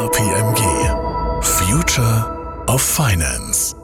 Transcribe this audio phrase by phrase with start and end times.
[0.00, 0.62] KPMG
[1.44, 2.24] Future
[2.68, 3.79] of Finance.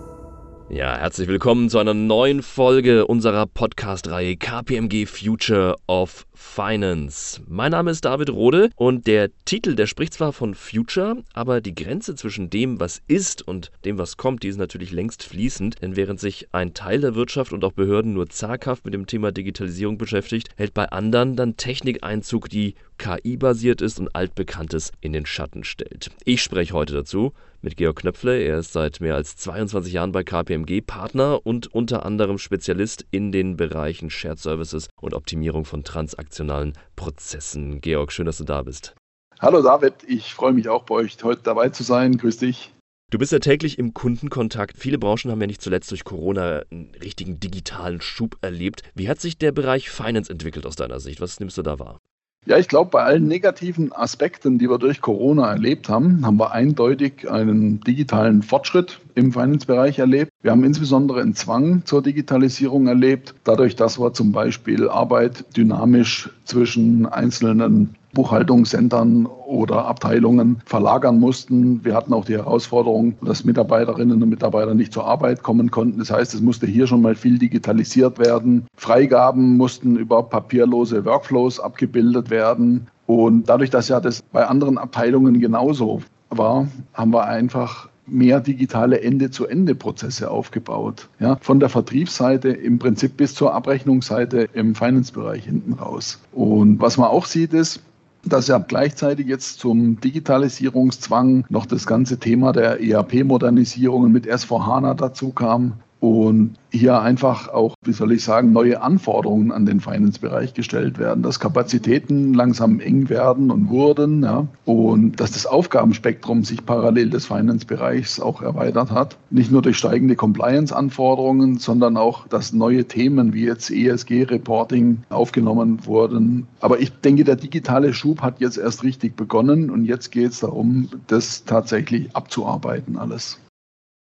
[0.68, 7.40] Ja, herzlich willkommen zu einer neuen Folge unserer Podcast-Reihe KPMG Future of Finance.
[7.46, 11.74] Mein Name ist David Rode und der Titel, der spricht zwar von Future, aber die
[11.74, 15.94] Grenze zwischen dem, was ist und dem, was kommt, die ist natürlich längst fließend, denn
[15.94, 19.98] während sich ein Teil der Wirtschaft und auch Behörden nur zaghaft mit dem Thema Digitalisierung
[19.98, 25.62] beschäftigt, hält bei anderen dann Technik Einzug, die KI-basiert ist und altbekanntes in den Schatten
[25.62, 26.10] stellt.
[26.24, 28.38] Ich spreche heute dazu mit Georg Knöpfle.
[28.40, 33.32] Er ist seit mehr als 22 Jahren bei KPMG Partner und unter anderem Spezialist in
[33.32, 37.80] den Bereichen Shared Services und Optimierung von transaktionalen Prozessen.
[37.80, 38.94] Georg, schön, dass du da bist.
[39.38, 42.16] Hallo David, ich freue mich auch bei euch heute dabei zu sein.
[42.16, 42.72] Grüß dich.
[43.10, 44.76] Du bist ja täglich im Kundenkontakt.
[44.78, 48.82] Viele Branchen haben ja nicht zuletzt durch Corona einen richtigen digitalen Schub erlebt.
[48.94, 51.20] Wie hat sich der Bereich Finance entwickelt aus deiner Sicht?
[51.20, 52.00] Was nimmst du da wahr?
[52.48, 56.52] Ja, ich glaube, bei allen negativen Aspekten, die wir durch Corona erlebt haben, haben wir
[56.52, 60.30] eindeutig einen digitalen Fortschritt im Finance-Bereich erlebt.
[60.42, 66.30] Wir haben insbesondere einen Zwang zur Digitalisierung erlebt, dadurch, dass wir zum Beispiel Arbeit dynamisch
[66.44, 71.84] zwischen einzelnen Buchhaltungszentren oder Abteilungen verlagern mussten.
[71.84, 75.98] Wir hatten auch die Herausforderung, dass Mitarbeiterinnen und Mitarbeiter nicht zur Arbeit kommen konnten.
[75.98, 78.66] Das heißt, es musste hier schon mal viel digitalisiert werden.
[78.74, 82.86] Freigaben mussten über papierlose Workflows abgebildet werden.
[83.06, 86.00] Und dadurch, dass ja das bei anderen Abteilungen genauso
[86.30, 91.08] war, haben wir einfach mehr digitale Ende-zu-Ende-Prozesse aufgebaut.
[91.18, 96.20] Ja, von der Vertriebsseite im Prinzip bis zur Abrechnungsseite im Finance-Bereich hinten raus.
[96.32, 97.82] Und was man auch sieht, ist,
[98.26, 105.30] dass ja gleichzeitig jetzt zum Digitalisierungszwang noch das ganze Thema der ERP-Modernisierung mit S4HANA dazu
[105.30, 110.98] kam und hier einfach auch, wie soll ich sagen, neue Anforderungen an den Finance-Bereich gestellt
[110.98, 117.10] werden, dass Kapazitäten langsam eng werden und wurden ja, und dass das Aufgabenspektrum sich parallel
[117.10, 119.16] des Finance-Bereichs auch erweitert hat.
[119.30, 126.46] Nicht nur durch steigende Compliance-Anforderungen, sondern auch, dass neue Themen wie jetzt ESG-Reporting aufgenommen wurden.
[126.60, 130.40] Aber ich denke, der digitale Schub hat jetzt erst richtig begonnen und jetzt geht es
[130.40, 133.38] darum, das tatsächlich abzuarbeiten alles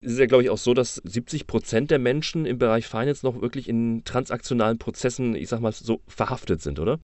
[0.05, 3.25] es ist ja, glaube ich, auch so, dass 70 Prozent der Menschen im Bereich Finance
[3.25, 6.99] noch wirklich in transaktionalen Prozessen, ich sag mal, so verhaftet sind, oder?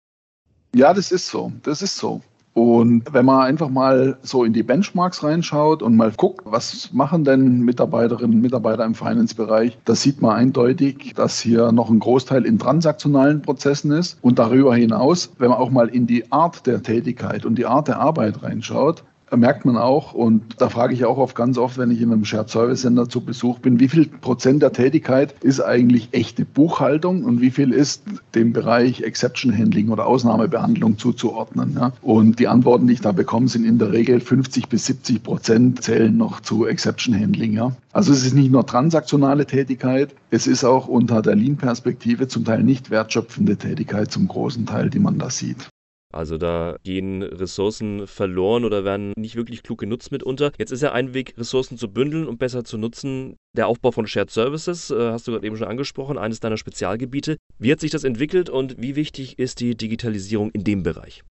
[0.75, 1.53] Ja, das ist so.
[1.63, 2.21] Das ist so.
[2.53, 7.25] Und wenn man einfach mal so in die Benchmarks reinschaut und mal guckt, was machen
[7.25, 12.45] denn Mitarbeiterinnen und Mitarbeiter im Finance-Bereich, da sieht man eindeutig, dass hier noch ein Großteil
[12.45, 14.19] in transaktionalen Prozessen ist.
[14.21, 17.87] Und darüber hinaus, wenn man auch mal in die Art der Tätigkeit und die Art
[17.87, 19.05] der Arbeit reinschaut,
[19.37, 22.25] merkt man auch, und da frage ich auch oft ganz oft, wenn ich in einem
[22.25, 27.25] Shared Service Center zu Besuch bin, wie viel Prozent der Tätigkeit ist eigentlich echte Buchhaltung
[27.25, 28.03] und wie viel ist
[28.35, 31.77] dem Bereich Exception Handling oder Ausnahmebehandlung zuzuordnen.
[31.79, 31.93] Ja?
[32.03, 35.83] Und die Antworten, die ich da bekomme, sind in der Regel 50 bis 70 Prozent
[35.83, 37.53] zählen noch zu Exception Handling.
[37.53, 37.73] Ja?
[37.93, 42.63] Also es ist nicht nur transaktionale Tätigkeit, es ist auch unter der Lean-Perspektive zum Teil
[42.63, 45.70] nicht wertschöpfende Tätigkeit zum großen Teil, die man da sieht.
[46.13, 50.51] Also da gehen Ressourcen verloren oder werden nicht wirklich klug genutzt mitunter.
[50.59, 54.07] Jetzt ist ja ein Weg, Ressourcen zu bündeln und besser zu nutzen, der Aufbau von
[54.07, 57.37] Shared Services, äh, hast du gerade eben schon angesprochen, eines deiner Spezialgebiete.
[57.59, 61.23] Wie hat sich das entwickelt und wie wichtig ist die Digitalisierung in dem Bereich?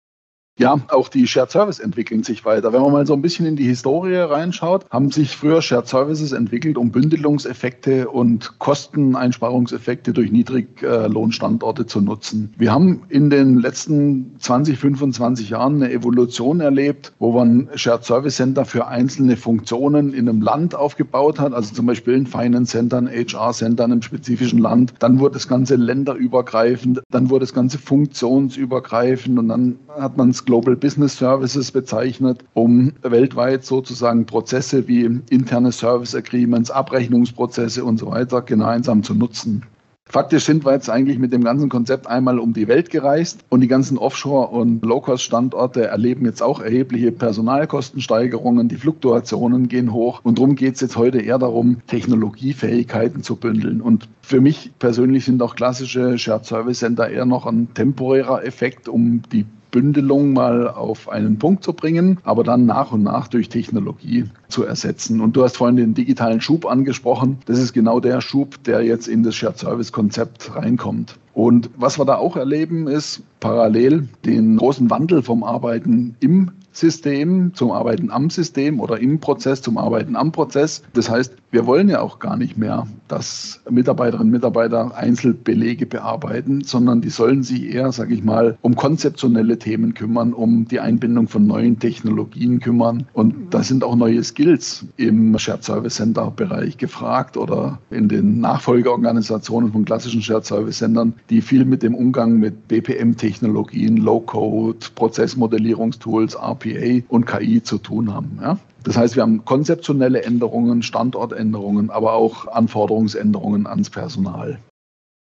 [0.60, 2.74] Ja, auch die Shared Service entwickeln sich weiter.
[2.74, 6.34] Wenn man mal so ein bisschen in die Historie reinschaut, haben sich früher Shared Services
[6.34, 12.54] entwickelt, um Bündelungseffekte und Kosteneinsparungseffekte durch Niedriglohnstandorte zu nutzen.
[12.58, 18.36] Wir haben in den letzten 20, 25 Jahren eine Evolution erlebt, wo man Shared Service
[18.36, 22.98] Center für einzelne Funktionen in einem Land aufgebaut hat, also zum Beispiel ein Finance Center,
[22.98, 24.94] ein HR Center in einem spezifischen Land.
[25.00, 30.49] Dann wurde das Ganze länderübergreifend, dann wurde das Ganze funktionsübergreifend und dann hat man es
[30.50, 38.10] Global Business Services bezeichnet, um weltweit sozusagen Prozesse wie interne Service Agreements, Abrechnungsprozesse und so
[38.10, 39.62] weiter gemeinsam zu nutzen.
[40.06, 43.62] Faktisch sind wir jetzt eigentlich mit dem ganzen Konzept einmal um die Welt gereist und
[43.62, 50.40] die ganzen Offshore- und Low-Cost-Standorte erleben jetzt auch erhebliche Personalkostensteigerungen, die Fluktuationen gehen hoch und
[50.40, 53.82] darum geht es jetzt heute eher darum, Technologiefähigkeiten zu bündeln.
[53.82, 58.90] Und für mich persönlich sind auch klassische Shared Service Center eher noch ein temporärer Effekt,
[58.90, 63.50] um die Bündelung mal auf einen Punkt zu bringen, aber dann nach und nach durch
[63.50, 65.22] Technologie zu ersetzen.
[65.22, 67.38] Und du hast vorhin den digitalen Schub angesprochen.
[67.46, 71.18] Das ist genau der Schub, der jetzt in das Shared Service Konzept reinkommt.
[71.34, 77.54] Und was wir da auch erleben, ist parallel den großen Wandel vom Arbeiten im System
[77.54, 80.84] zum Arbeiten am System oder im Prozess zum Arbeiten am Prozess.
[80.94, 86.62] Das heißt, Wir wollen ja auch gar nicht mehr, dass Mitarbeiterinnen und Mitarbeiter Einzelbelege bearbeiten,
[86.64, 91.28] sondern die sollen sich eher, sage ich mal, um konzeptionelle Themen kümmern, um die Einbindung
[91.28, 93.08] von neuen Technologien kümmern.
[93.14, 98.40] Und da sind auch neue Skills im Shared Service Center Bereich gefragt oder in den
[98.40, 106.36] Nachfolgeorganisationen von klassischen Shared Service Centern, die viel mit dem Umgang mit BPM-Technologien, Low-Code, Prozessmodellierungstools,
[106.36, 108.38] RPA und KI zu tun haben.
[108.40, 108.60] Ja?
[108.84, 114.60] Das heißt, wir haben konzeptionelle Änderungen, Standortänderungen, aber auch Anforderungsänderungen ans Personal.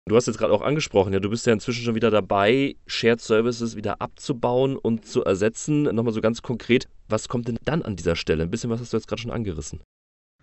[0.07, 3.19] Du hast jetzt gerade auch angesprochen, ja, du bist ja inzwischen schon wieder dabei, Shared
[3.19, 5.83] Services wieder abzubauen und zu ersetzen.
[5.83, 8.43] Nochmal so ganz konkret, was kommt denn dann an dieser Stelle?
[8.43, 9.81] Ein bisschen was hast du jetzt gerade schon angerissen.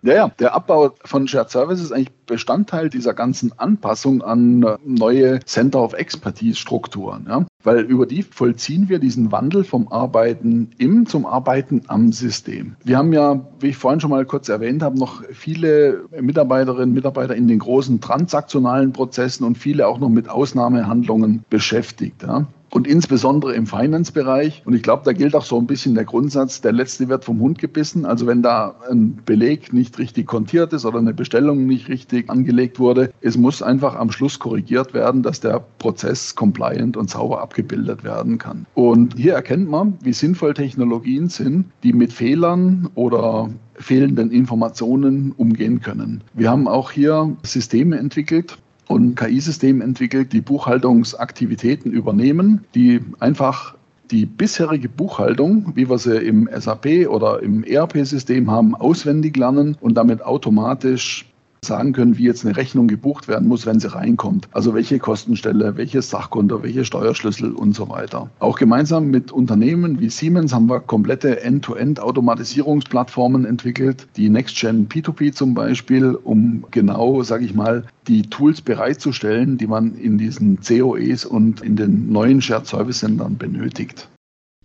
[0.03, 5.39] Ja, ja, der Abbau von Shared Services ist eigentlich Bestandteil dieser ganzen Anpassung an neue
[5.45, 7.25] Center of Expertise Strukturen.
[7.27, 7.45] Ja?
[7.65, 12.75] Weil über die vollziehen wir diesen Wandel vom Arbeiten im zum Arbeiten am System.
[12.83, 16.93] Wir haben ja, wie ich vorhin schon mal kurz erwähnt habe, noch viele Mitarbeiterinnen und
[16.93, 22.23] Mitarbeiter in den großen transaktionalen Prozessen und viele auch noch mit Ausnahmehandlungen beschäftigt.
[22.23, 22.45] Ja?
[22.69, 24.63] Und insbesondere im Finance-Bereich.
[24.65, 27.39] Und ich glaube, da gilt auch so ein bisschen der Grundsatz, der letzte wird vom
[27.39, 28.05] Hund gebissen.
[28.05, 32.79] Also wenn da ein Beleg nicht richtig kontiert ist oder eine Bestellung nicht richtig angelegt
[32.79, 38.03] wurde, es muss einfach am Schluss korrigiert werden, dass der Prozess compliant und sauber abgebildet
[38.03, 38.65] werden kann.
[38.73, 45.81] Und hier erkennt man, wie sinnvoll Technologien sind, die mit Fehlern oder fehlenden Informationen umgehen
[45.81, 46.23] können.
[46.33, 53.75] Wir haben auch hier Systeme entwickelt, und KI-System entwickelt, die Buchhaltungsaktivitäten übernehmen, die einfach
[54.11, 59.95] die bisherige Buchhaltung, wie wir sie im SAP oder im ERP-System haben, auswendig lernen und
[59.95, 61.25] damit automatisch
[61.65, 64.47] sagen können, wie jetzt eine Rechnung gebucht werden muss, wenn sie reinkommt.
[64.51, 68.29] Also welche Kostenstelle, welches Sachkonto, welche Steuerschlüssel und so weiter.
[68.39, 75.53] Auch gemeinsam mit Unternehmen wie Siemens haben wir komplette End-to-End-Automatisierungsplattformen entwickelt, die NextGen P2P zum
[75.53, 81.61] Beispiel, um genau, sage ich mal, die Tools bereitzustellen, die man in diesen COEs und
[81.61, 84.07] in den neuen Shared Service Centern benötigt.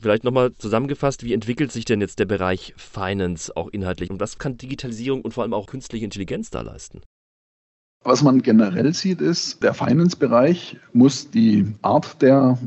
[0.01, 4.39] Vielleicht nochmal zusammengefasst, wie entwickelt sich denn jetzt der Bereich Finance auch inhaltlich und was
[4.39, 7.03] kann Digitalisierung und vor allem auch künstliche Intelligenz da leisten?
[8.03, 12.59] Was man generell sieht, ist, der Finance-Bereich muss die Art der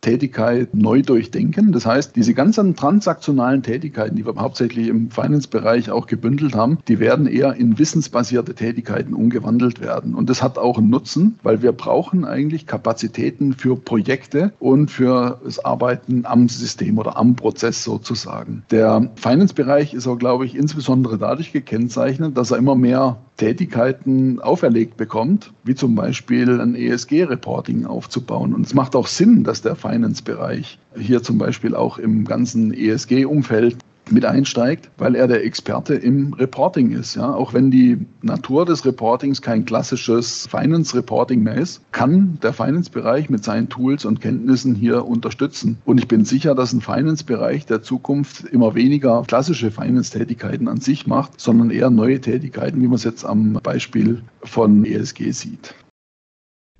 [0.00, 1.72] Tätigkeit neu durchdenken.
[1.72, 6.98] Das heißt, diese ganzen transaktionalen Tätigkeiten, die wir hauptsächlich im Finance-Bereich auch gebündelt haben, die
[7.00, 10.14] werden eher in wissensbasierte Tätigkeiten umgewandelt werden.
[10.14, 15.40] Und das hat auch einen Nutzen, weil wir brauchen eigentlich Kapazitäten für Projekte und für
[15.44, 18.62] das Arbeiten am System oder am Prozess sozusagen.
[18.70, 24.98] Der Finance-Bereich ist auch, glaube ich, insbesondere dadurch gekennzeichnet, dass er immer mehr Tätigkeiten auferlegt
[24.98, 28.52] bekommt, wie zum Beispiel ein ESG-Reporting aufzubauen.
[28.52, 33.78] Und es macht auch Sinn, dass der Finance-Bereich hier zum Beispiel auch im ganzen ESG-Umfeld
[34.12, 37.16] mit einsteigt, weil er der Experte im Reporting ist.
[37.16, 37.34] Ja?
[37.34, 43.44] Auch wenn die Natur des Reportings kein klassisches Finance-Reporting mehr ist, kann der Finance-Bereich mit
[43.44, 45.78] seinen Tools und Kenntnissen hier unterstützen.
[45.84, 51.06] Und ich bin sicher, dass ein Finance-Bereich der Zukunft immer weniger klassische Finance-Tätigkeiten an sich
[51.06, 55.74] macht, sondern eher neue Tätigkeiten, wie man es jetzt am Beispiel von ESG sieht.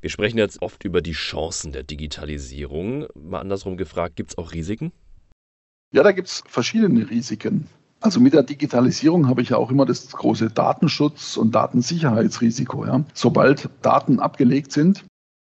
[0.00, 3.06] Wir sprechen jetzt oft über die Chancen der Digitalisierung.
[3.14, 4.92] Mal andersrum gefragt, gibt es auch Risiken?
[5.92, 7.66] Ja, da gibt es verschiedene Risiken.
[8.00, 12.86] Also mit der Digitalisierung habe ich ja auch immer das große Datenschutz- und Datensicherheitsrisiko.
[12.86, 13.04] Ja.
[13.12, 15.04] Sobald Daten abgelegt sind,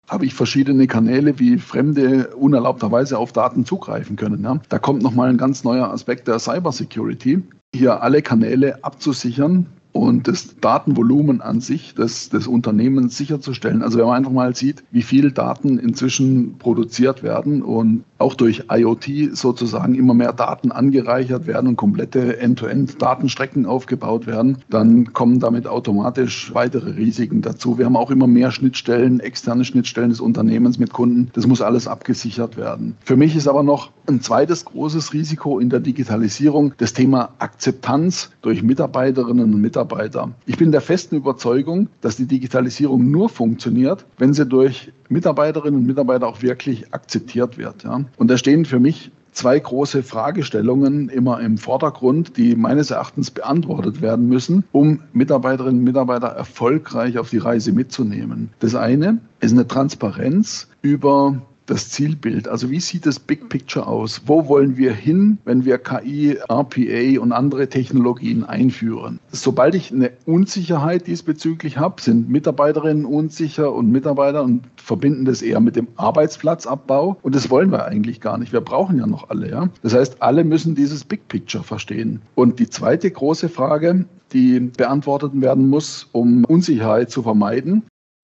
[0.08, 4.42] habe ich verschiedene Kanäle, wie Fremde unerlaubterweise auf Daten zugreifen können.
[4.42, 4.60] Ja.
[4.68, 7.42] Da kommt nochmal ein ganz neuer Aspekt der Cybersecurity,
[7.74, 13.82] hier alle Kanäle abzusichern, und das Datenvolumen an sich des, des Unternehmens sicherzustellen.
[13.82, 18.64] Also wenn man einfach mal sieht, wie viel Daten inzwischen produziert werden und auch durch
[18.70, 25.66] IoT sozusagen immer mehr Daten angereichert werden und komplette End-to-End-Datenstrecken aufgebaut werden, dann kommen damit
[25.66, 27.78] automatisch weitere Risiken dazu.
[27.78, 31.30] Wir haben auch immer mehr Schnittstellen, externe Schnittstellen des Unternehmens mit Kunden.
[31.34, 32.96] Das muss alles abgesichert werden.
[33.04, 38.30] Für mich ist aber noch ein zweites großes Risiko in der Digitalisierung das Thema Akzeptanz
[38.42, 40.30] durch Mitarbeiterinnen und Mitarbeiter.
[40.46, 45.86] Ich bin der festen Überzeugung, dass die Digitalisierung nur funktioniert, wenn sie durch Mitarbeiterinnen und
[45.86, 47.84] Mitarbeiter auch wirklich akzeptiert wird.
[47.84, 48.04] Ja.
[48.16, 54.02] Und da stehen für mich zwei große Fragestellungen immer im Vordergrund, die meines Erachtens beantwortet
[54.02, 58.50] werden müssen, um Mitarbeiterinnen und Mitarbeiter erfolgreich auf die Reise mitzunehmen.
[58.60, 61.40] Das eine ist eine Transparenz über
[61.72, 62.48] das Zielbild.
[62.48, 64.20] Also wie sieht das Big Picture aus?
[64.26, 69.18] Wo wollen wir hin, wenn wir KI, RPA und andere Technologien einführen?
[69.30, 75.60] Sobald ich eine Unsicherheit diesbezüglich habe, sind Mitarbeiterinnen unsicher und Mitarbeiter und verbinden das eher
[75.60, 77.16] mit dem Arbeitsplatzabbau.
[77.22, 78.52] Und das wollen wir eigentlich gar nicht.
[78.52, 79.50] Wir brauchen ja noch alle.
[79.50, 79.68] Ja?
[79.82, 82.20] Das heißt, alle müssen dieses Big Picture verstehen.
[82.34, 87.82] Und die zweite große Frage, die beantwortet werden muss, um Unsicherheit zu vermeiden,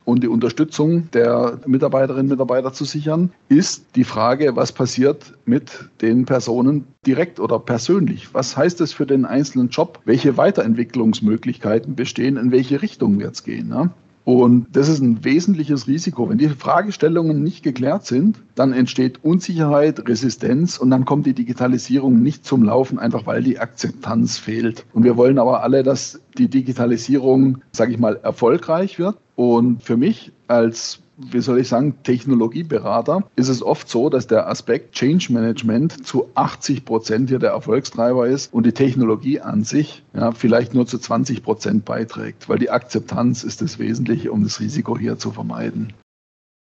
[0.09, 5.71] und die Unterstützung der Mitarbeiterinnen und Mitarbeiter zu sichern, ist die Frage, was passiert mit
[6.00, 8.33] den Personen direkt oder persönlich?
[8.33, 10.00] Was heißt das für den einzelnen Job?
[10.07, 12.38] Welche Weiterentwicklungsmöglichkeiten bestehen?
[12.38, 13.69] In welche Richtung wird es gehen?
[13.69, 13.91] Ne?
[14.28, 16.28] Und das ist ein wesentliches Risiko.
[16.28, 22.20] Wenn die Fragestellungen nicht geklärt sind, dann entsteht Unsicherheit, Resistenz und dann kommt die Digitalisierung
[22.23, 24.85] nicht zum Laufen, einfach weil die Akzeptanz fehlt.
[24.92, 29.16] Und wir wollen aber alle, dass die Digitalisierung, sage ich mal, erfolgreich wird.
[29.35, 34.49] Und für mich als wie soll ich sagen, Technologieberater, ist es oft so, dass der
[34.49, 40.05] Aspekt Change Management zu 80 Prozent hier der Erfolgstreiber ist und die Technologie an sich
[40.15, 44.61] ja, vielleicht nur zu 20 Prozent beiträgt, weil die Akzeptanz ist das Wesentliche, um das
[44.61, 45.93] Risiko hier zu vermeiden.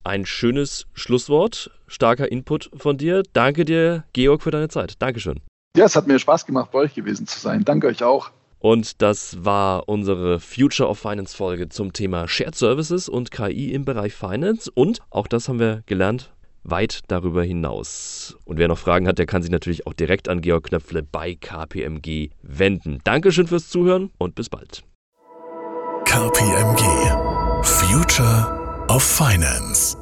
[0.03, 3.21] Ein schönes Schlusswort, starker Input von dir.
[3.33, 4.99] Danke dir, Georg, für deine Zeit.
[4.99, 5.39] Dankeschön.
[5.77, 7.63] Ja, es hat mir Spaß gemacht, bei euch gewesen zu sein.
[7.63, 8.31] Danke euch auch.
[8.61, 13.85] Und das war unsere Future of Finance Folge zum Thema Shared Services und KI im
[13.85, 14.71] Bereich Finance.
[14.71, 16.31] Und auch das haben wir gelernt,
[16.63, 18.37] weit darüber hinaus.
[18.45, 21.33] Und wer noch Fragen hat, der kann sich natürlich auch direkt an Georg Knöpfle bei
[21.33, 22.99] KPMG wenden.
[23.03, 24.83] Dankeschön fürs Zuhören und bis bald.
[26.05, 26.83] KPMG
[27.63, 29.97] Future of Finance